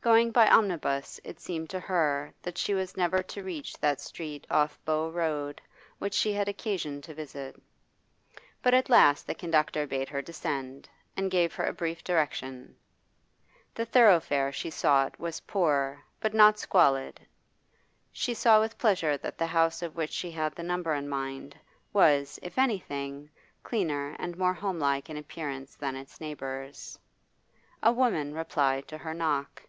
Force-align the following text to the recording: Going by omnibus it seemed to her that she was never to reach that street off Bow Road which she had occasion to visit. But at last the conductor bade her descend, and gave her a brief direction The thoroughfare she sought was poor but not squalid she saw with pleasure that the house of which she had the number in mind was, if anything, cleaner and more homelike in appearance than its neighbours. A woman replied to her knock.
Going 0.00 0.30
by 0.30 0.46
omnibus 0.48 1.20
it 1.24 1.38
seemed 1.40 1.68
to 1.70 1.80
her 1.80 2.32
that 2.40 2.56
she 2.56 2.72
was 2.72 2.96
never 2.96 3.20
to 3.24 3.42
reach 3.42 3.74
that 3.78 4.00
street 4.00 4.46
off 4.48 4.78
Bow 4.86 5.10
Road 5.10 5.60
which 5.98 6.14
she 6.14 6.32
had 6.32 6.48
occasion 6.48 7.02
to 7.02 7.12
visit. 7.12 7.60
But 8.62 8.72
at 8.74 8.88
last 8.88 9.26
the 9.26 9.34
conductor 9.34 9.86
bade 9.88 10.08
her 10.08 10.22
descend, 10.22 10.88
and 11.16 11.30
gave 11.32 11.52
her 11.56 11.64
a 11.64 11.74
brief 11.74 12.02
direction 12.04 12.76
The 13.74 13.84
thoroughfare 13.84 14.50
she 14.52 14.70
sought 14.70 15.18
was 15.20 15.40
poor 15.40 16.02
but 16.20 16.32
not 16.32 16.58
squalid 16.60 17.20
she 18.12 18.32
saw 18.34 18.60
with 18.60 18.78
pleasure 18.78 19.16
that 19.18 19.36
the 19.36 19.46
house 19.48 19.82
of 19.82 19.96
which 19.96 20.12
she 20.12 20.30
had 20.30 20.54
the 20.54 20.62
number 20.62 20.94
in 20.94 21.08
mind 21.08 21.58
was, 21.92 22.38
if 22.40 22.56
anything, 22.56 23.28
cleaner 23.64 24.14
and 24.20 24.38
more 24.38 24.54
homelike 24.54 25.10
in 25.10 25.16
appearance 25.18 25.74
than 25.74 25.96
its 25.96 26.18
neighbours. 26.20 26.98
A 27.82 27.92
woman 27.92 28.32
replied 28.32 28.86
to 28.88 28.96
her 28.98 29.12
knock. 29.12 29.64